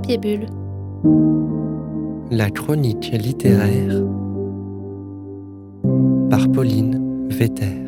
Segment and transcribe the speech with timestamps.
[0.00, 0.46] Papier Bulle.
[2.30, 4.02] La chronique littéraire
[6.30, 7.84] par Pauline Vetter.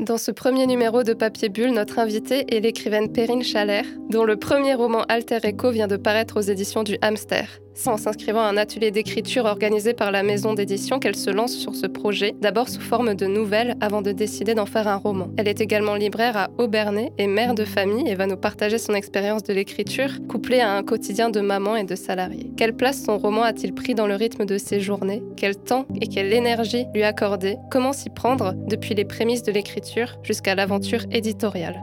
[0.00, 4.36] Dans ce premier numéro de Papier Bulle, notre invitée est l'écrivaine Perrine Chalère, dont le
[4.36, 7.46] premier roman Alter Echo vient de paraître aux éditions du Hamster
[7.86, 11.74] en s'inscrivant à un atelier d'écriture organisé par la maison d'édition qu'elle se lance sur
[11.74, 15.30] ce projet, d'abord sous forme de nouvelles avant de décider d'en faire un roman.
[15.36, 18.94] Elle est également libraire à Aubernay et mère de famille et va nous partager son
[18.94, 22.50] expérience de l'écriture, couplée à un quotidien de maman et de salarié.
[22.56, 25.22] Quelle place son roman a-t-il pris dans le rythme de ses journées?
[25.36, 27.56] Quel temps et quelle énergie lui accorder?
[27.70, 31.80] Comment s'y prendre depuis les prémices de l'écriture jusqu'à l'aventure éditoriale?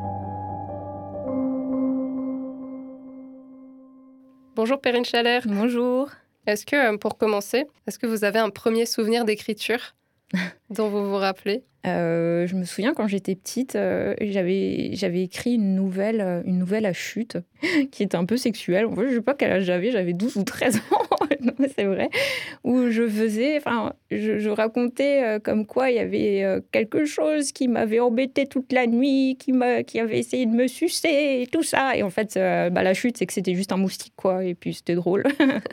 [4.58, 5.44] Bonjour Perrine Chalère.
[5.46, 6.10] Bonjour.
[6.48, 9.94] Est-ce que, euh, pour commencer, est-ce que vous avez un premier souvenir d'écriture?
[10.70, 15.54] dont vous vous rappelez euh, je me souviens quand j'étais petite, euh, j'avais j'avais écrit
[15.54, 17.38] une nouvelle une nouvelle à chute
[17.92, 18.88] qui était un peu sexuelle.
[18.88, 21.08] En fait, je sais pas quel âge j'avais, j'avais 12 ou 13 ans.
[21.76, 22.10] c'est vrai,
[22.64, 27.52] où je faisais, enfin, je, racontais euh, comme quoi il y avait euh, quelque chose
[27.52, 29.54] qui m'avait embêté toute la nuit, qui,
[29.86, 31.96] qui avait essayé de me sucer et tout ça.
[31.96, 34.56] Et en fait, euh, bah, la chute, c'est que c'était juste un moustique, quoi, et
[34.56, 35.24] puis c'était drôle.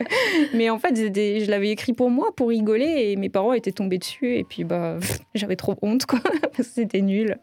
[0.54, 3.98] Mais en fait, je l'avais écrit pour moi, pour rigoler, et mes parents étaient tombés
[3.98, 4.83] dessus, et puis bah,
[5.34, 7.38] j'avais trop honte, quoi, parce que c'était nul.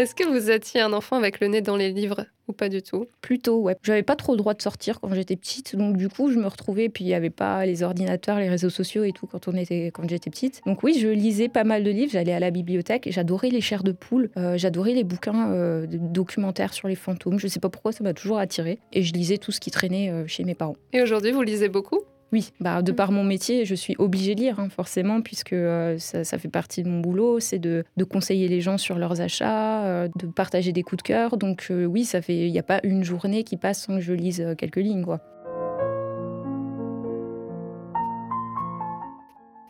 [0.00, 2.80] Est-ce que vous étiez un enfant avec le nez dans les livres ou pas du
[2.80, 3.04] tout?
[3.20, 3.76] Plutôt, ouais.
[3.82, 6.46] J'avais pas trop le droit de sortir quand j'étais petite, donc du coup, je me
[6.46, 9.54] retrouvais, puis il n'y avait pas les ordinateurs, les réseaux sociaux et tout quand, on
[9.54, 10.62] était, quand j'étais petite.
[10.64, 13.82] Donc oui, je lisais pas mal de livres, j'allais à la bibliothèque, j'adorais les chairs
[13.82, 17.92] de poule, euh, j'adorais les bouquins euh, documentaires sur les fantômes, je sais pas pourquoi,
[17.92, 20.76] ça m'a toujours attiré, et je lisais tout ce qui traînait euh, chez mes parents.
[20.94, 22.00] Et aujourd'hui, vous lisez beaucoup?
[22.32, 25.98] Oui, bah, de par mon métier, je suis obligée de lire, hein, forcément, puisque euh,
[25.98, 30.08] ça, fait partie de mon boulot, c'est de, conseiller les gens sur leurs achats, euh,
[30.16, 31.36] de partager des coups de cœur.
[31.36, 34.00] Donc euh, oui, ça fait, il n'y a pas une journée qui passe sans que
[34.00, 35.20] je lise quelques lignes, quoi.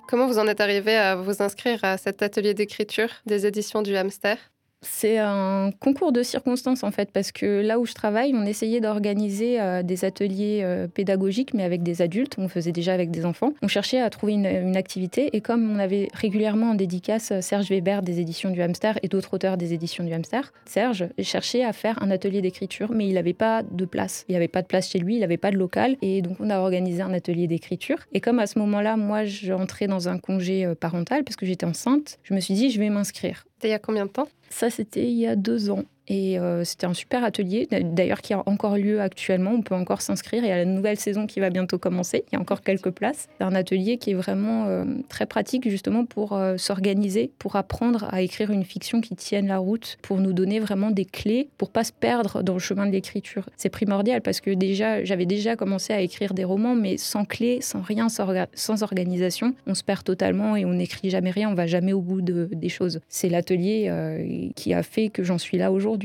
[0.08, 3.96] Comment vous en êtes arrivé à vous inscrire à cet atelier d'écriture des éditions du
[3.96, 4.36] Hamster?
[4.82, 8.80] C'est un concours de circonstances en fait, parce que là où je travaille, on essayait
[8.80, 12.36] d'organiser euh, des ateliers euh, pédagogiques, mais avec des adultes.
[12.38, 13.52] On faisait déjà avec des enfants.
[13.62, 17.68] On cherchait à trouver une, activité, et comme on avait régulièrement en dédicace euh, Serge
[17.68, 21.72] Weber des éditions du Hamster et d'autres auteurs des éditions du Hamster, Serge cherchait à
[21.72, 24.24] faire un atelier d'écriture, mais il n'avait pas de place.
[24.28, 26.36] Il n'y avait pas de place chez lui, il n'avait pas de local, et donc
[26.40, 27.98] on a organisé un atelier d'écriture.
[28.12, 32.18] Et comme à ce moment-là, moi, j'entrais dans un congé parental parce que j'étais enceinte,
[32.22, 33.44] je me suis dit, je vais m'inscrire.
[33.60, 34.28] C'était il y a combien de temps?
[34.48, 35.84] Ça, c'était il y a deux ans.
[36.10, 39.52] Et euh, c'était un super atelier, d'ailleurs qui a encore lieu actuellement.
[39.52, 40.44] On peut encore s'inscrire.
[40.44, 42.24] Y a la nouvelle saison qui va bientôt commencer.
[42.30, 43.28] Il y a encore quelques places.
[43.38, 48.08] C'est un atelier qui est vraiment euh, très pratique justement pour euh, s'organiser, pour apprendre
[48.10, 51.70] à écrire une fiction qui tienne la route, pour nous donner vraiment des clés pour
[51.70, 53.48] pas se perdre dans le chemin de l'écriture.
[53.56, 57.60] C'est primordial parce que déjà, j'avais déjà commencé à écrire des romans, mais sans clés,
[57.60, 61.48] sans rien, sans, organisation, on se perd totalement et on n'écrit jamais rien.
[61.50, 62.98] On va jamais au bout de, des choses.
[63.08, 65.99] C'est l'atelier qui a fait que j'en suis là aujourd'hui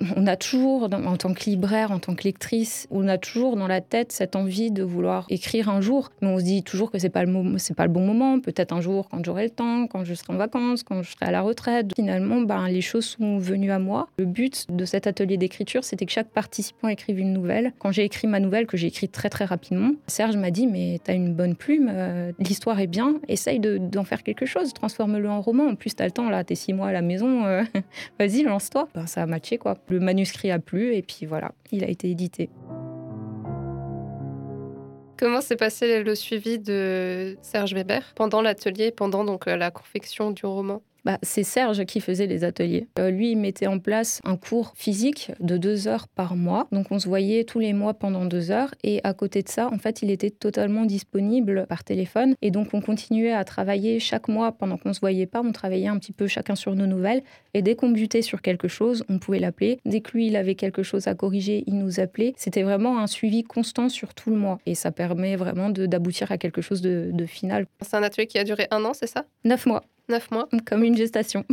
[0.16, 3.68] On a toujours, en tant que libraire, en tant que lectrice, on a toujours dans
[3.68, 6.98] la tête cette envie de vouloir écrire un jour, mais on se dit toujours que
[6.98, 8.40] c'est pas le pas le bon moment.
[8.40, 11.26] Peut-être un jour quand j'aurai le temps, quand je serai en vacances, quand je serai
[11.26, 11.92] à la retraite.
[11.94, 14.08] Finalement, ben, les choses sont venues à moi.
[14.18, 17.72] Le but de cet atelier d'écriture, c'était que chaque participant écrive une nouvelle.
[17.78, 21.00] Quand j'ai écrit ma nouvelle, que j'ai écrite très très rapidement, Serge m'a dit mais
[21.02, 25.40] t'as une bonne plume, euh, l'histoire est bien, essaye d'en faire quelque chose, transforme-le en
[25.40, 25.68] roman.
[25.68, 27.62] En plus t'as le temps là, t'es six mois à la maison, euh,
[28.18, 28.88] vas-y lance-toi.
[28.94, 29.39] Ben, ça m'a
[29.88, 32.50] Le manuscrit a plu et puis voilà, il a été édité.
[35.18, 40.30] Comment s'est passé le suivi de Serge Weber pendant l'atelier, pendant donc euh, la confection
[40.30, 40.80] du roman?
[41.04, 42.86] Bah, c'est Serge qui faisait les ateliers.
[42.98, 46.68] Euh, lui, il mettait en place un cours physique de deux heures par mois.
[46.72, 48.74] Donc, on se voyait tous les mois pendant deux heures.
[48.82, 52.34] Et à côté de ça, en fait, il était totalement disponible par téléphone.
[52.42, 55.40] Et donc, on continuait à travailler chaque mois pendant qu'on ne se voyait pas.
[55.44, 57.22] On travaillait un petit peu chacun sur nos nouvelles.
[57.54, 59.78] Et dès qu'on butait sur quelque chose, on pouvait l'appeler.
[59.84, 62.34] Dès que lui, il avait quelque chose à corriger, il nous appelait.
[62.36, 64.58] C'était vraiment un suivi constant sur tout le mois.
[64.66, 67.66] Et ça permet vraiment d'aboutir à quelque chose de, de final.
[67.80, 69.24] C'est un atelier qui a duré un an, c'est ça?
[69.44, 69.82] Neuf mois.
[70.10, 70.48] Neuf mois.
[70.66, 71.44] Comme une gestation.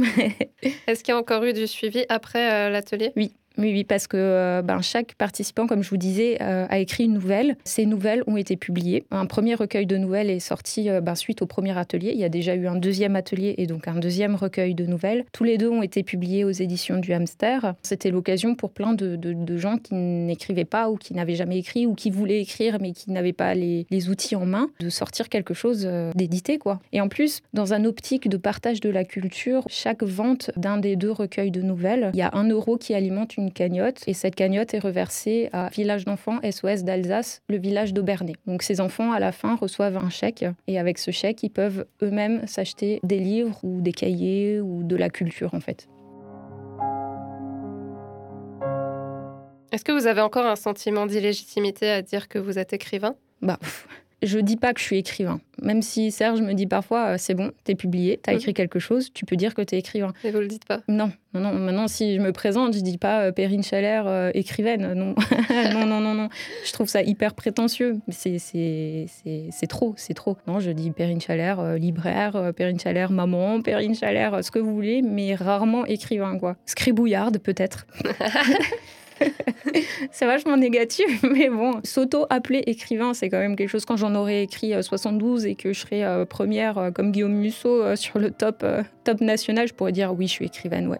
[0.88, 3.14] Est-ce qu'il y a encore eu du suivi après euh, l'atelier?
[3.16, 6.78] Oui, Oui, oui, parce que euh, ben, chaque participant, comme je vous disais, euh, a
[6.78, 7.58] écrit une nouvelle.
[7.64, 9.06] Ces nouvelles ont été publiées.
[9.10, 12.12] Un premier recueil de nouvelles est sorti euh, ben, suite au premier atelier.
[12.14, 15.26] Il y a déjà eu un deuxième atelier et donc un deuxième recueil de nouvelles.
[15.32, 17.74] Tous les deux ont été publiés aux éditions du Hamster.
[17.82, 19.18] C'était l'occasion pour plein de,
[19.58, 23.10] gens qui n'écrivaient pas ou qui n'avaient jamais écrit ou qui voulaient écrire mais qui
[23.12, 26.60] n'avaient pas les, les, outils en main de sortir quelque chose d'édité.
[26.60, 26.80] quoi.
[26.94, 30.96] Et en plus, dans un optique de partage de la culture, chaque vente d'un des
[30.96, 34.36] deux recueils de nouvelles, il y a un euro qui alimente une cagnotte et cette
[34.36, 38.34] cagnotte est reversée à Village d'enfants SOS d'Alsace, le village d'Aubernay.
[38.46, 41.86] Donc ces enfants à la fin reçoivent un chèque et avec ce chèque ils peuvent
[42.02, 45.88] eux-mêmes s'acheter des livres ou des cahiers ou de la culture en fait.
[49.72, 53.16] Est-ce que vous avez encore un sentiment d'illégitimité à dire que vous êtes écrivain?
[53.42, 53.60] Bah,
[54.24, 55.40] je dis pas que je suis écrivain.
[55.62, 58.40] Même si Serge me dit parfois, euh, c'est bon, t'es publié, t'as as mhm.
[58.40, 60.14] écrit quelque chose, tu peux dire que t'es écrivain.
[60.24, 61.54] Et vous le dites pas Non, non, non.
[61.54, 64.94] Maintenant, si je me présente, je dis pas euh, Perrine Chalère, euh, écrivaine.
[64.94, 65.16] Non.
[65.74, 66.30] non, non, non, non.
[66.66, 67.98] Je trouve ça hyper prétentieux.
[68.10, 70.38] C'est, c'est, trop, c'est trop.
[70.48, 75.02] Non, je dis Perrine Chalère, libraire, Perrine Chalère, maman, Perrine Chalère, ce que vous voulez,
[75.02, 76.56] mais rarement écrivain, quoi.
[76.66, 77.88] Scribouillarde, peut-être.
[80.12, 83.86] c'est vachement négatif, mais bon, s'auto-appeler écrivain, c'est quand même quelque chose.
[83.86, 87.34] Quand j'en aurais écrit 72 euh, et que je serais euh, première euh, comme Guillaume
[87.34, 88.66] Musso sur le top,
[89.04, 91.00] top national, je pourrais dire oui, je suis écrivaine, ouais.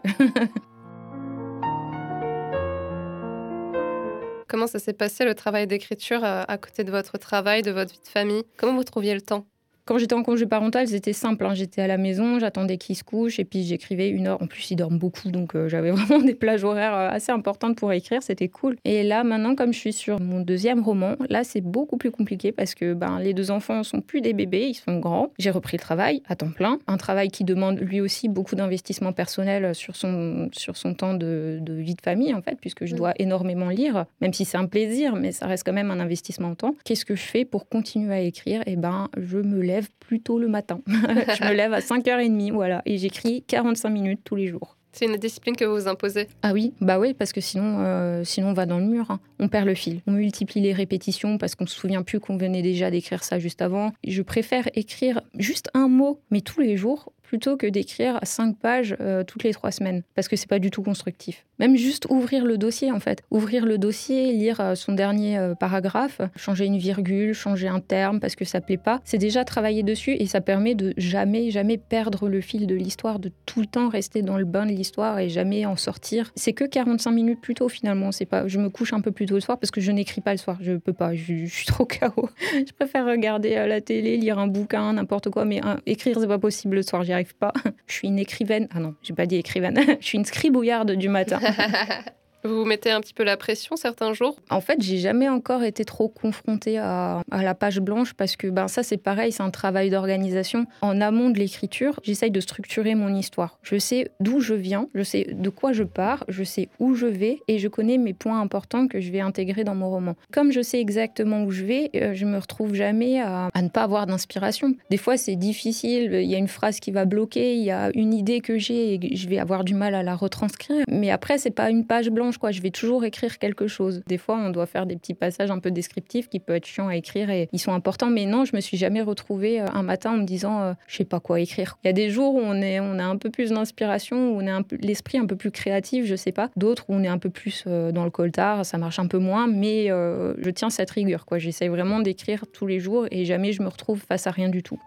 [4.46, 8.00] Comment ça s'est passé le travail d'écriture à côté de votre travail, de votre vie
[8.02, 8.44] de famille?
[8.56, 9.44] Comment vous trouviez le temps?
[9.88, 11.46] Quand j'étais en congé parental, c'était simple.
[11.46, 11.54] Hein.
[11.54, 14.42] J'étais à la maison, j'attendais qu'il se couche et puis j'écrivais une heure.
[14.42, 17.78] En plus, ils dorment beaucoup, donc euh, j'avais vraiment des plages horaires euh, assez importantes
[17.78, 18.22] pour écrire.
[18.22, 18.76] C'était cool.
[18.84, 22.52] Et là, maintenant, comme je suis sur mon deuxième roman, là, c'est beaucoup plus compliqué
[22.52, 25.30] parce que ben, les deux enfants sont plus des bébés, ils sont grands.
[25.38, 26.78] J'ai repris le travail à temps plein.
[26.86, 31.60] Un travail qui demande lui aussi beaucoup d'investissement personnel sur son, sur son temps de,
[31.62, 34.66] de, vie de famille, en fait, puisque je dois énormément lire, même si c'est un
[34.66, 36.74] plaisir, mais ça reste quand même un investissement en temps.
[36.84, 38.62] Qu'est-ce que je fais pour continuer à écrire?
[38.66, 40.80] Eh ben, je me lève plus tôt le matin.
[40.86, 44.78] je me lève à 5h30, voilà, et j'écris 45 minutes tous les jours.
[44.92, 48.48] C'est une discipline que vous imposez Ah oui, bah oui, parce que sinon, euh, sinon
[48.48, 49.10] on va dans le mur.
[49.10, 49.20] Hein.
[49.38, 50.00] On perd le fil.
[50.06, 53.62] On multiplie les répétitions parce qu'on se souvient plus qu'on venait déjà d'écrire ça juste
[53.62, 53.92] avant.
[54.04, 58.96] Je préfère écrire juste un mot, mais tous les jours, plutôt que d'écrire cinq pages
[59.00, 61.44] euh, toutes les trois semaines, parce que c'est pas du tout constructif.
[61.58, 63.22] Même juste ouvrir le dossier, en fait.
[63.30, 68.18] Ouvrir le dossier, lire euh, son dernier euh, paragraphe, changer une virgule, changer un terme
[68.18, 71.76] parce que ça plaît pas, c'est déjà travailler dessus et ça permet de jamais, jamais
[71.76, 75.18] perdre le fil de l'histoire, de tout le temps rester dans le bain de l'histoire
[75.18, 76.32] et jamais en sortir.
[76.34, 78.10] C'est que 45 minutes plus tôt finalement.
[78.10, 80.22] C'est pas, je me couche un peu plus tôt le soir parce que je n'écris
[80.22, 80.56] pas le soir.
[80.62, 82.30] Je peux pas, je, suis trop chaos.
[82.54, 86.76] je préfère regarder la télé, lire un bouquin, n'importe quoi, mais écrire c'est pas possible
[86.76, 87.52] le soir pas.
[87.86, 88.68] Je suis une écrivaine.
[88.74, 89.78] Ah non, j'ai pas dit écrivaine.
[90.00, 91.40] je suis une scribouillarde du matin.
[92.44, 95.64] Vous vous mettez un petit peu la pression certains jours En fait, j'ai jamais encore
[95.64, 99.50] été trop confrontée à, la page blanche parce que ben, ça, c'est pareil, c'est un
[99.50, 100.66] travail d'organisation.
[100.82, 103.58] En amont de l'écriture, j'essaye de structurer mon histoire.
[103.62, 107.06] Je sais d'où je viens, je sais de quoi je pars, je sais où je
[107.06, 110.14] vais et je connais mes points importants que je vais intégrer dans mon roman.
[110.32, 113.68] Comme je sais exactement où je vais, euh, je me retrouve jamais à, à ne
[113.68, 114.74] pas avoir d'inspiration.
[114.90, 117.90] Des fois, c'est difficile, il y a une phrase qui va bloquer, il y a
[117.94, 120.84] une idée que j'ai et je vais avoir du mal à la retranscrire.
[120.88, 122.50] Mais après, c'est pas une page blanche quoi.
[122.50, 124.02] Je vais toujours écrire quelque chose.
[124.06, 126.88] Des fois, on doit faire des petits passages un peu descriptifs qui peuvent être chiants
[126.88, 128.10] à écrire et ils sont importants.
[128.10, 130.96] Mais non, je me suis jamais retrouvée euh, un matin en me disant, euh, je
[130.96, 131.78] sais pas quoi écrire.
[131.84, 134.42] Il y a des jours où on est, on a un peu plus d'inspiration, où
[134.42, 136.50] on a l'esprit un peu plus créatif, je sais pas.
[136.56, 139.18] D'autres où on est un peu plus euh, dans le coltard, ça marche un peu
[139.18, 139.46] moins.
[139.46, 141.38] Mais je tiens cette rigueur, quoi.
[141.38, 144.62] J'essaie vraiment d'écrire tous les jours et jamais je me retrouve face à rien du
[144.62, 144.78] tout.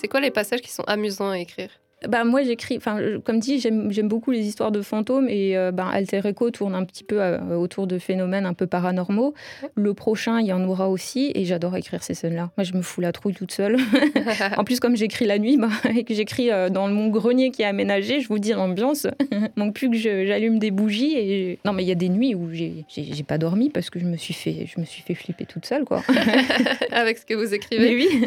[0.00, 1.70] C'est quoi les passages qui sont amusants à écrire?
[2.06, 5.88] Bah, moi, j'écris, enfin, comme dit, j'aime beaucoup les histoires de fantômes et euh, bah,
[5.92, 9.34] Alter Echo tourne un petit peu euh, autour de phénomènes un peu paranormaux.
[9.74, 12.50] Le prochain, il y en aura aussi et j'adore écrire ces scènes-là.
[12.56, 13.78] Moi, je me fous la trouille toute seule.
[14.56, 17.62] en plus, comme j'écris la nuit bah, et que j'écris euh, dans mon grenier qui
[17.62, 19.08] est aménagé, je vous dis l'ambiance.
[19.56, 22.48] manque plus que j'allume des bougies et non, mais il y a des nuits où
[22.52, 22.84] j'ai
[23.26, 25.84] pas dormi parce que je me suis fait, je me suis fait flipper toute seule,
[25.84, 26.02] quoi.
[26.92, 27.96] Avec ce que vous écrivez.
[27.96, 28.26] oui.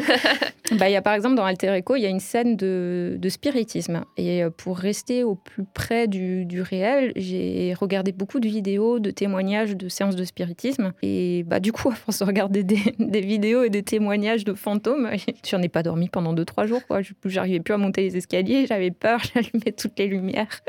[0.72, 3.16] bah, il y a par exemple dans Alter Echo, il y a une scène de,
[3.18, 3.61] de spirit
[4.16, 9.10] et euh, pour rester au plus près du, réel, j'ai regardé beaucoup de vidéos, de
[9.10, 10.92] témoignages de séances de spiritisme.
[11.02, 15.10] Et bah, du coup, à force de regarder des, vidéos et des témoignages de fantômes,
[15.48, 16.82] j'en ai pas dormi pendant 2-3 jours.
[17.24, 20.60] J'arrivais plus à monter les escaliers, j'avais peur, j'allumais toutes les lumières.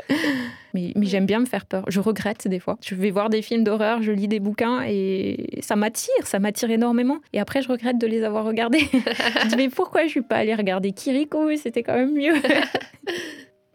[0.74, 1.84] Mais, j'aime bien me faire peur.
[1.88, 2.76] Je regrette des fois.
[2.84, 6.70] Je vais voir des films d'horreur, je lis des bouquins et ça m'attire, ça m'attire
[6.70, 7.18] énormément.
[7.32, 8.88] Et après, je regrette de les avoir regardés.
[8.92, 11.54] je dis, mais pourquoi je suis pas allée regarder Kiriko?
[11.56, 12.34] C'était quand même mieux.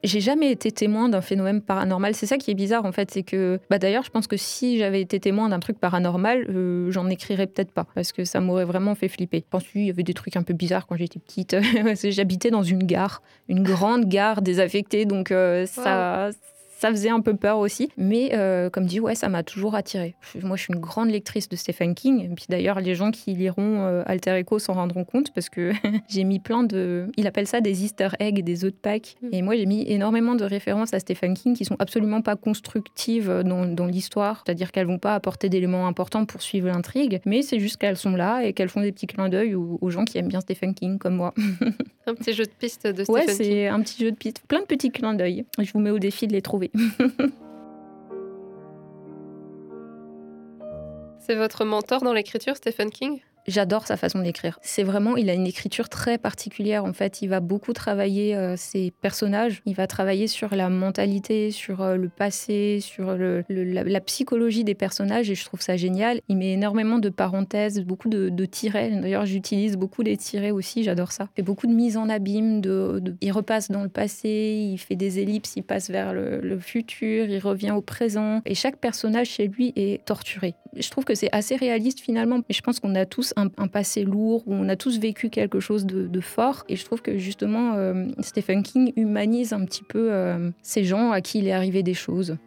[0.02, 2.16] J'ai jamais été témoin d'un phénomène paranormal.
[2.16, 4.78] C'est ça qui est bizarre en fait, c'est que bah d'ailleurs je pense que si
[4.78, 8.64] j'avais été témoin d'un truc paranormal, euh, j'en écrirais peut-être pas parce que ça m'aurait
[8.64, 9.40] vraiment fait flipper.
[9.40, 11.58] Je pense qu'il y avait des trucs un peu bizarres quand j'étais petite.
[12.12, 16.30] J'habitais dans une gare, une grande gare désaffectée, donc euh, ça
[16.80, 17.90] ça faisait un peu peur aussi.
[17.98, 20.16] Mais euh, comme dit, ouais, ça m'a toujours attiré.
[20.42, 22.24] Moi, je suis une grande lectrice de Stephen King.
[22.24, 25.74] Et puis d'ailleurs, les gens qui liront euh, Alter Echo s'en rendront compte parce que
[26.08, 27.12] j'ai mis plein de.
[27.18, 29.18] Il appelle ça des Easter eggs, des œufs de Pâques.
[29.22, 29.28] Mm.
[29.34, 33.30] Et moi, j'ai mis énormément de références à Stephen King qui sont absolument pas constructives
[33.46, 34.44] dans, dans l'histoire.
[34.46, 37.20] C'est-à-dire qu'elles vont pas apporter d'éléments importants pour suivre l'intrigue.
[37.26, 39.90] Mais c'est juste qu'elles sont là et qu'elles font des petits clins d'œil aux, aux,
[39.90, 41.34] gens qui aiment bien Stephen King comme moi.
[42.08, 43.38] un petit jeu de piste de Stephen ouais, King.
[43.38, 44.44] Ouais, c'est un petit jeu de piste.
[44.48, 45.44] Plein de petits clins d'œil.
[45.60, 46.69] Je vous mets au défi de les trouver.
[51.20, 53.22] C'est votre mentor dans l'écriture, Stephen King?
[53.50, 54.60] J'adore sa façon d'écrire.
[54.62, 56.86] C'est vraiment, il a une écriture très particulière.
[56.86, 59.64] En fait, il va beaucoup travailler euh, ses personnages.
[59.66, 65.32] Il va travailler sur la mentalité, sur euh, le passé, sur la, psychologie des personnages.
[65.32, 66.22] Et je trouve ça génial.
[66.30, 68.92] Il met énormément de parenthèses, beaucoup de, de tirets.
[68.92, 70.84] D'ailleurs, j'utilise beaucoup les tirets aussi.
[70.84, 71.28] J'adore ça.
[71.34, 72.62] Il fait beaucoup de mise en abîme.
[73.20, 74.70] Il repasse dans le passé.
[74.72, 75.54] Il fait des ellipses.
[75.56, 77.26] Il passe vers le, le futur.
[77.28, 78.42] Il revient au présent.
[78.46, 80.54] Et chaque personnage chez lui est torturé.
[80.76, 82.38] Je trouve que c'est assez réaliste finalement.
[82.38, 85.60] Mais je pense qu'on a tous un, passé lourd, où on a tous vécu quelque
[85.60, 86.64] chose de, de fort.
[86.70, 91.12] Et je trouve que justement, euh, Stephen King humanise un petit peu euh, ces gens
[91.12, 92.38] à qui il est arrivé des choses.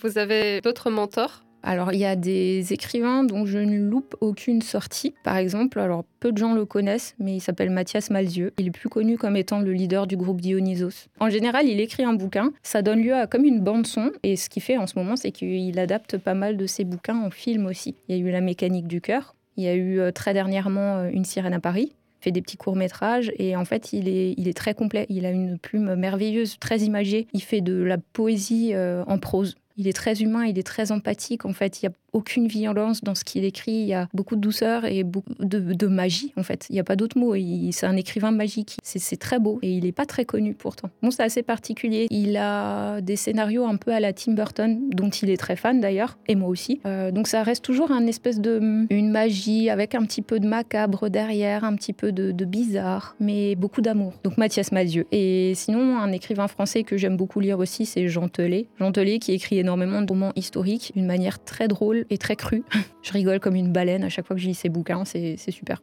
[0.00, 1.42] Vous avez d'autres mentors?
[1.62, 5.14] Alors, il y a des écrivains dont je ne loupe aucune sortie.
[5.24, 8.52] Par exemple, alors peu de gens le connaissent, mais il s'appelle Mathias Malzieu.
[8.58, 11.08] Il est plus connu comme étant le leader du groupe Dionysos.
[11.20, 14.48] En général, il écrit un bouquin, ça donne lieu à comme une bande-son, et ce
[14.48, 17.66] qu'il fait en ce moment, c'est qu'il adapte pas mal de ses bouquins en film
[17.66, 17.96] aussi.
[18.08, 20.98] Il y a eu La mécanique du cœur, il y a eu euh, très dernièrement
[20.98, 24.48] euh, Une sirène à Paris, fait des petits courts-métrages et en fait il est, il
[24.48, 25.06] est très complet.
[25.08, 27.26] Il a une plume merveilleuse, très imagée.
[27.32, 29.56] Il fait de la poésie euh, en prose.
[29.78, 31.44] Il est très humain, il est très empathique.
[31.44, 31.80] En fait,
[32.12, 33.72] aucune violence dans ce qu'il écrit.
[33.72, 36.66] Il y a beaucoup de douceur et beaucoup de, magie, en fait.
[36.70, 37.34] Il n'y a pas d'autre mot.
[37.70, 38.76] C'est un écrivain magique.
[38.82, 40.90] C'est très beau et il n'est pas très connu pourtant.
[41.02, 42.06] Bon, c'est assez particulier.
[42.10, 45.80] Il a des scénarios un peu à la Tim Burton, dont il est très fan
[45.80, 46.80] d'ailleurs, et moi aussi.
[46.86, 50.46] Euh, donc ça reste toujours un espèce de une magie avec un petit peu de
[50.46, 54.14] macabre derrière, un petit peu de, bizarre, mais beaucoup d'amour.
[54.24, 55.06] Donc Mathias Malzieu.
[55.12, 58.66] Et sinon, un écrivain français que j'aime beaucoup lire aussi, c'est Jean Telet.
[58.78, 62.64] Jean Telet qui écrit énormément de romans historiques d'une manière très drôle et très crue.
[63.02, 65.82] Je rigole comme une baleine à chaque fois que je lis ses bouquins, c'est super.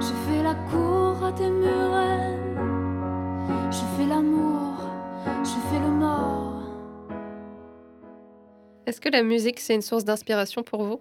[0.00, 2.56] Je fais la cour à tes murennes,
[3.70, 4.74] je fais l'amour,
[5.44, 6.62] je fais le mort.
[8.86, 11.00] Est-ce que la musique, c'est une source d'inspiration pour vous?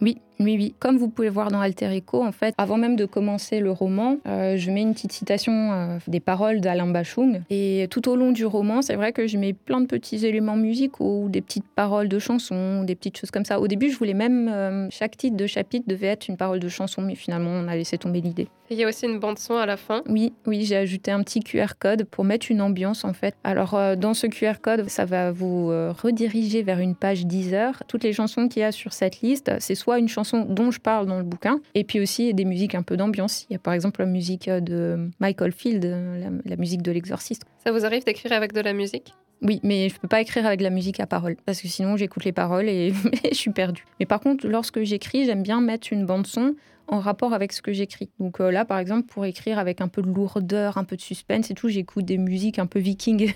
[0.00, 0.74] Oui, oui, oui.
[0.78, 4.18] Comme vous pouvez voir dans Alter Echo, en fait, avant même de commencer le roman,
[4.26, 7.42] euh, je mets une petite citation euh, des paroles d'Alain Bachung.
[7.50, 10.56] Et tout au long du roman, c'est vrai que je mets plein de petits éléments
[10.56, 13.60] musicaux, des petites paroles de chansons, des petites choses comme ça.
[13.60, 14.48] Au début, je voulais même.
[14.48, 17.74] Euh, chaque titre de chapitre devait être une parole de chanson, mais finalement, on a
[17.74, 18.46] laissé tomber l'idée.
[18.70, 20.02] Il y a aussi une bande-son à la fin.
[20.08, 23.34] Oui, oui, j'ai ajouté un petit QR code pour mettre une ambiance, en fait.
[23.42, 27.82] Alors, dans ce QR code, ça va vous rediriger vers une page Deezer.
[27.88, 30.80] Toutes les chansons qu'il y a sur cette liste, c'est soit une chanson dont je
[30.80, 33.46] parle dans le bouquin, et puis aussi des musiques un peu d'ambiance.
[33.50, 37.42] Il y a par exemple la musique de Michael Field, la, la musique de l'exorciste.
[37.64, 39.14] Ça vous arrive d'écrire avec de la musique?
[39.42, 41.96] Oui, mais je peux pas écrire avec de la musique à parole parce que sinon
[41.96, 42.92] j'écoute les paroles et
[43.30, 43.84] je suis perdue.
[44.00, 46.54] Mais par contre, lorsque j'écris, j'aime bien mettre une bande son
[46.88, 48.10] en rapport avec ce que j'écris.
[48.18, 51.02] Donc euh, là, par exemple, pour écrire avec un peu de lourdeur, un peu de
[51.02, 53.32] suspense et tout, j'écoute des musiques un peu viking.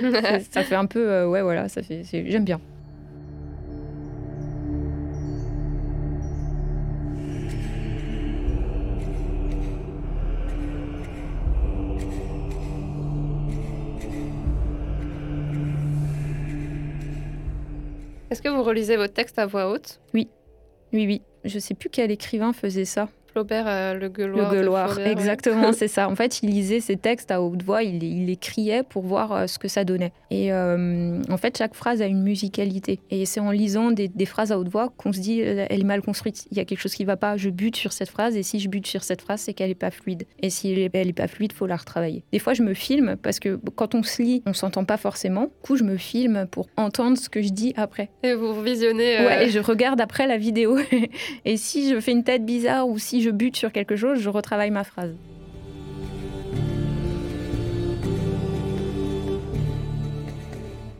[0.00, 2.60] ça, ça, fait un peu, euh, ouais, voilà, ça fait, j'aime bien.
[18.30, 20.00] Est-ce que vous relisez votre texte à voix haute?
[20.12, 20.28] Oui,
[20.92, 21.22] oui, oui.
[21.44, 23.08] Je sais plus quel écrivain faisait ça.
[23.36, 24.50] Flaubert, euh, le gueuloir.
[24.50, 25.72] Le gueuloir, Flaubert, exactement, ouais.
[25.74, 26.08] c'est ça.
[26.08, 29.30] En fait, il lisait ses textes à haute voix, il, il les criait pour voir
[29.30, 30.12] euh, ce que ça donnait.
[30.30, 32.98] Et euh, en fait, chaque phrase a une musicalité.
[33.10, 35.84] Et c'est en lisant des, des, phrases à haute voix qu'on se dit, elle est
[35.84, 38.08] mal construite, il y a quelque chose qui ne va pas, je bute sur cette
[38.08, 40.24] phrase, et si je bute sur cette phrase, c'est qu'elle n'est pas fluide.
[40.40, 42.24] Et si elle n'est pas fluide, il faut la retravailler.
[42.32, 44.96] Des fois, je me filme, parce que quand on se lit, on ne s'entend pas
[44.96, 45.42] forcément.
[45.42, 48.08] Du coup, je me filme pour entendre ce que je dis après.
[48.22, 49.18] Et vous visionnez...
[49.18, 49.26] Euh...
[49.26, 50.78] Ouais, et je regarde après la vidéo.
[51.44, 54.28] et si je fais une tête bizarre, ou si je bute sur quelque chose, je
[54.28, 55.14] retravaille ma phrase.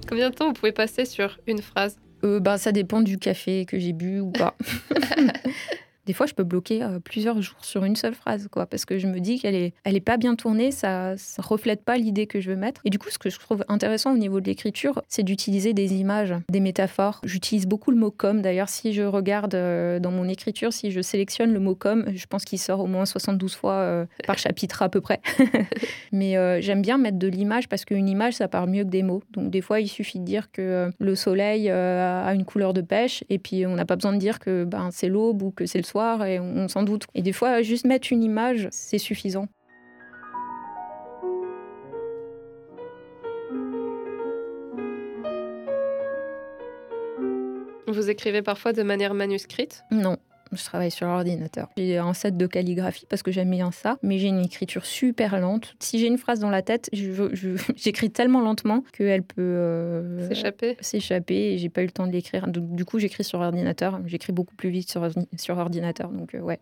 [0.09, 1.99] Combien de temps vous pouvez passer sur une phrase?
[2.25, 4.57] Euh, bah, Ça dépend du café que j'ai bu ou pas.
[6.07, 8.97] Des fois, je peux bloquer euh, plusieurs jours sur une seule phrase, quoi, parce que
[8.97, 12.29] je me dis qu'elle est, elle est pas bien tournée, ça, ça reflète pas l'idée
[12.29, 12.81] que je veux mettre.
[12.85, 15.95] Et du coup, ce que je trouve intéressant au niveau de l'écriture, c'est d'utiliser des
[15.95, 17.21] images, des métaphores.
[17.25, 18.41] J'utilise beaucoup le mot comme.
[18.41, 22.27] D'ailleurs, si je regarde euh, dans mon écriture, si je sélectionne le mot comme, je
[22.27, 25.21] pense qu'il sort au moins 72 fois euh, par chapitre à peu près.
[26.13, 29.23] Mais j'aime bien mettre de l'image parce qu'une image, ça part mieux que des mots.
[29.33, 33.25] Donc des fois, il suffit de dire que le soleil a une couleur de pêche
[33.29, 35.79] et puis on n'a pas besoin de dire que ben, c'est l'aube ou que c'est
[35.79, 37.07] le soir et on, on s'en doute.
[37.15, 39.49] Et des fois, juste mettre une image, c'est suffisant.
[47.89, 49.85] Vous écrivez parfois de manière manuscrite?
[49.91, 50.19] Non.
[50.53, 51.69] Je travaille sur l'ordinateur.
[51.77, 55.41] J'ai un set de calligraphie parce que j'aime bien ça, mais j'ai une écriture super
[55.41, 55.75] lente.
[55.81, 56.91] Si j'ai une phrase dans la tête,
[57.77, 62.13] j'écris tellement lentement qu'elle peut euh, S'échapper s'échapper et j'ai pas eu le temps de
[62.13, 62.47] l'écrire.
[62.49, 64.01] Du coup, j'écris sur ordinateur.
[64.07, 66.11] J'écris beaucoup plus vite sur, sur ordinateur.
[66.11, 66.61] Donc, euh, ouais.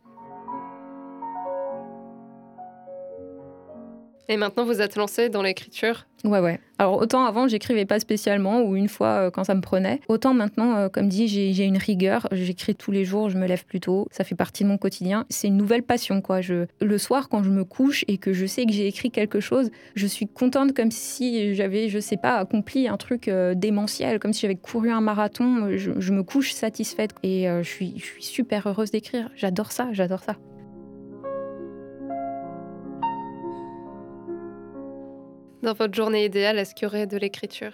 [4.28, 6.58] Et maintenant, vous êtes lancé dans l'écriture Ouais, ouais.
[6.78, 10.00] Alors, autant avant, j'écrivais pas spécialement ou une fois euh, quand ça me prenait.
[10.08, 12.26] Autant maintenant, euh, comme dit, j'ai une rigueur.
[12.32, 14.08] J'écris tous les jours, je me lève plus tôt.
[14.10, 15.26] Ça fait partie de mon quotidien.
[15.28, 16.40] C'est une nouvelle passion, quoi.
[16.80, 19.70] Le soir, quand je me couche et que je sais que j'ai écrit quelque chose,
[19.94, 24.32] je suis contente comme si j'avais, je sais pas, accompli un truc euh, démentiel, comme
[24.32, 25.76] si j'avais couru un marathon.
[25.76, 29.28] Je, me couche satisfaite et je suis super heureuse d'écrire.
[29.34, 30.36] J'adore ça, j'adore ça.
[35.64, 37.70] Dans votre journée idéale, est-ce qu'il y aurait de l'écriture?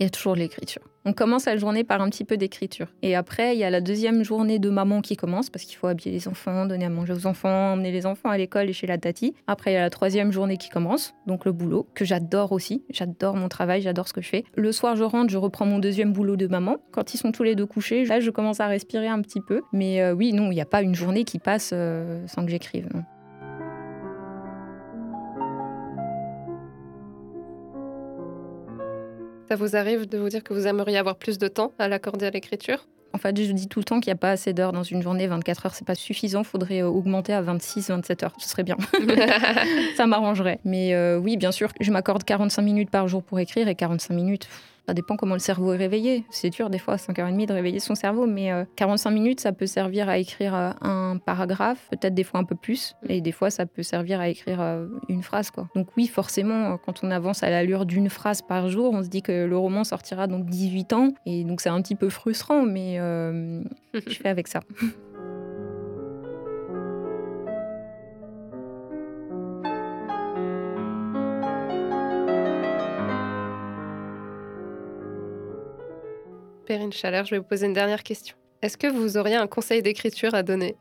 [0.00, 0.80] Il y a toujours l'écriture.
[1.04, 2.86] On commence la journée par un petit peu d'écriture.
[3.02, 5.86] Et après, il y a la deuxième journée de maman qui commence parce qu'il faut
[5.86, 8.86] habiller les enfants, donner à manger aux enfants, emmener les enfants à l'école et chez
[8.86, 9.34] la tati.
[9.46, 12.82] Après, il y a la troisième journée qui commence, donc le boulot, que j'adore aussi.
[12.88, 14.44] J'adore mon travail, j'adore ce que je fais.
[14.54, 16.78] Le soir, je rentre, je reprends mon deuxième boulot de maman.
[16.92, 19.60] Quand ils sont tous les deux couchés, là, je commence à respirer un petit peu.
[19.74, 22.50] Mais euh, oui, non, il n'y a pas une journée qui passe euh, sans que
[22.50, 22.88] j'écrive.
[22.94, 23.04] non.
[29.48, 32.26] Ça vous arrive de vous dire que vous aimeriez avoir plus de temps à l'accorder
[32.26, 32.86] à l'écriture?
[33.12, 35.02] En fait, je dis tout le temps qu'il n'y a pas assez d'heures dans une
[35.02, 35.26] journée.
[35.26, 36.42] 24 heures, c'est pas suffisant.
[36.42, 38.32] faudrait euh, augmenter à 26, 27 heures.
[38.38, 38.76] Ce serait bien.
[39.96, 40.58] ça m'arrangerait.
[40.64, 44.14] Mais euh, oui, bien sûr, je m'accorde 45 minutes par jour pour écrire et 45
[44.14, 44.46] minutes.
[44.46, 46.24] pff, Ça dépend comment le cerveau est réveillé.
[46.30, 49.52] C'est dur des fois à 5h30 de réveiller son cerveau, mais euh, 45 minutes, ça
[49.52, 53.32] peut servir à écrire euh, un paragraphe, peut-être des fois un peu plus, et des
[53.32, 55.50] fois ça peut servir à écrire euh, une phrase.
[55.50, 55.68] Quoi.
[55.74, 59.08] Donc oui, forcément, euh, quand on avance à l'allure d'une phrase par jour, on se
[59.08, 62.62] dit que le roman sortira dans 18 ans, et donc c'est un petit peu frustrant,
[62.62, 63.62] mais euh,
[63.94, 64.60] je fais avec ça.
[76.64, 78.36] Perrine Chaleur, je vais vous poser une dernière question.
[78.62, 80.76] Est-ce que vous auriez un conseil d'écriture à donner?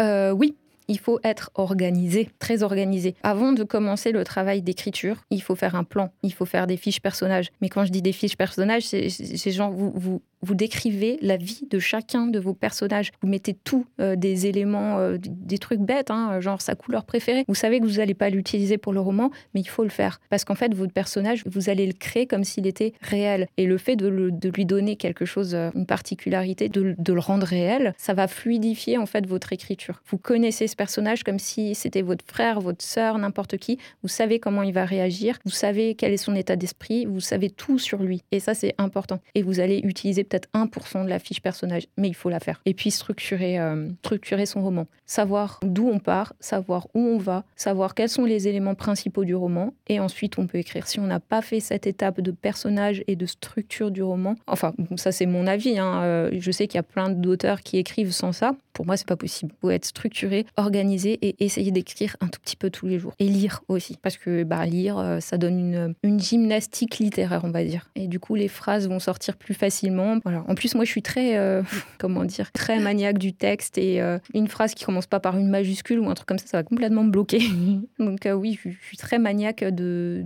[0.00, 0.56] Euh, oui,
[0.88, 3.14] il faut être organisé, très organisé.
[3.22, 6.76] Avant de commencer le travail d'écriture, il faut faire un plan, il faut faire des
[6.76, 7.50] fiches personnages.
[7.60, 11.36] Mais quand je dis des fiches personnages, c'est c'est genre vous, vous, vous décrivez la
[11.36, 13.10] vie de chacun de vos personnages.
[13.22, 17.44] Vous mettez tout, euh, des éléments, euh, des trucs bêtes, hein, genre sa couleur préférée.
[17.48, 20.20] Vous savez que vous n'allez pas l'utiliser pour le roman, mais il faut le faire.
[20.30, 23.46] Parce qu'en fait, votre personnage, vous allez le créer comme s'il était réel.
[23.56, 24.06] Et le fait de,
[24.54, 29.06] lui donner quelque chose, euh, une particularité, de, le- rendre réel, ça va fluidifier en
[29.06, 30.02] fait votre écriture.
[30.08, 33.78] Vous connaissez ce personnage comme si c'était votre frère, votre sœur, n'importe qui.
[34.02, 37.50] Vous savez comment il va réagir, vous savez quel est son état d'esprit, vous savez
[37.50, 38.22] tout sur lui.
[38.32, 39.20] Et ça, c'est important.
[39.34, 42.60] Et vous allez utiliser peut-être 1% de la fiche personnage, mais il faut la faire.
[42.66, 44.86] Et puis structurer, euh, structurer son roman.
[45.06, 49.34] Savoir d'où on part, savoir où on va, savoir quels sont les éléments principaux du
[49.34, 49.74] roman.
[49.88, 50.86] Et ensuite, on peut écrire.
[50.86, 54.72] Si on n'a pas fait cette étape de personnage et de structure du roman, enfin,
[54.96, 55.78] ça c'est mon avis.
[55.78, 58.54] hein, euh, je sais qu'il y a plein d'auteurs qui écrivent sans ça.
[58.72, 59.52] Pour moi, c'est pas possible.
[59.56, 63.14] Il faut être structuré, organisé et essayer d'écrire un tout petit peu tous les jours.
[63.20, 63.96] Et lire aussi.
[64.02, 67.88] Parce que bah, lire, euh, ça donne une, une gymnastique littéraire, on va dire.
[67.94, 70.18] Et du coup, les phrases vont sortir plus facilement.
[70.24, 70.42] Voilà.
[70.48, 71.62] En plus, moi, je suis très, euh,
[71.98, 73.76] comment dire, très maniaque du texte.
[73.76, 76.46] Et euh, une phrase qui commence pas par une majuscule ou un truc comme ça,
[76.46, 77.42] ça va complètement me bloquer.
[77.98, 80.22] Donc euh, oui, je, suis très maniaque de,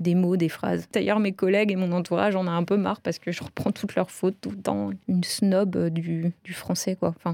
[0.00, 0.88] des mots, des phrases.
[0.92, 3.72] D'ailleurs, mes collègues et mon entourage en a un peu marre parce que je reprends
[3.72, 4.90] toutes leurs fautes tout le temps.
[5.06, 7.14] Une snob du, français, quoi.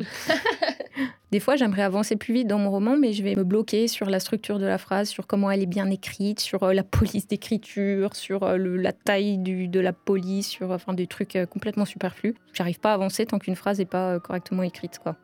[1.33, 4.11] des fois, j'aimerais avancer plus vite dans mon roman, mais je vais me bloquer sur
[4.11, 7.27] la structure de la phrase, sur comment elle est bien écrite, sur euh, la police
[7.27, 12.35] d'écriture, sur euh, la taille de la police, sur euh, enfin, des trucs complètement superflus.
[12.53, 14.99] J'arrive pas à avancer tant qu'une phrase n'est pas correctement écrite.
[14.99, 15.17] Quoi.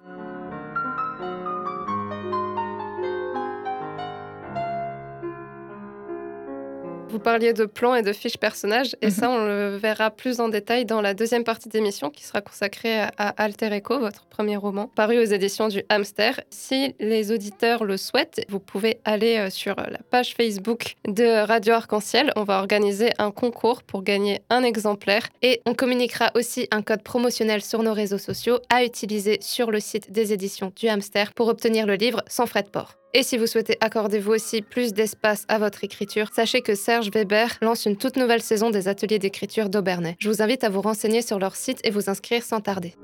[7.10, 10.50] Vous parliez de plans et de fiches personnages, et ça, on le verra plus en
[10.50, 14.88] détail dans la deuxième partie d'émission qui sera consacrée à Alter Echo, votre premier roman,
[14.88, 16.38] paru aux éditions du Hamster.
[16.50, 21.74] Si les auditeurs le souhaitent, vous pouvez aller euh, sur la page Facebook de Radio
[21.74, 22.30] Arc-en-Ciel.
[22.36, 27.02] On va organiser un concours pour gagner un exemplaire et on communiquera aussi un code
[27.02, 31.48] promotionnel sur nos réseaux sociaux à utiliser sur le site des éditions du Hamster pour
[31.48, 32.98] obtenir le livre sans frais de port.
[33.14, 37.10] Et si vous souhaitez accorder vous aussi plus d'espace à votre écriture, sachez que Serge
[37.10, 40.16] Weber lance une toute nouvelle saison des ateliers d'écriture d'Aubernay.
[40.18, 42.94] Je vous invite à vous renseigner sur leur site et vous inscrire sans tarder.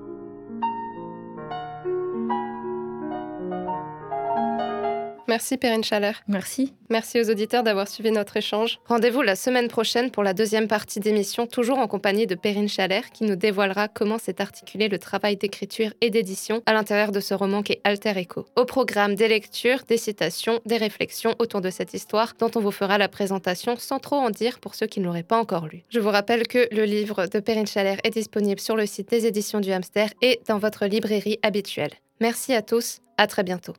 [5.26, 6.22] Merci Perrine Chalère.
[6.28, 6.74] Merci.
[6.90, 8.78] Merci aux auditeurs d'avoir suivi notre échange.
[8.86, 13.10] Rendez-vous la semaine prochaine pour la deuxième partie d'émission, toujours en compagnie de Perrine Chalère,
[13.10, 17.34] qui nous dévoilera comment s'est articulé le travail d'écriture et d'édition à l'intérieur de ce
[17.34, 18.44] roman qui est Alter Echo.
[18.56, 22.70] Au programme des lectures, des citations, des réflexions autour de cette histoire, dont on vous
[22.70, 25.84] fera la présentation sans trop en dire pour ceux qui ne l'auraient pas encore lu.
[25.88, 29.26] Je vous rappelle que le livre de Perrine Chalère est disponible sur le site des
[29.26, 31.92] éditions du Hamster et dans votre librairie habituelle.
[32.20, 33.74] Merci à tous, à très bientôt.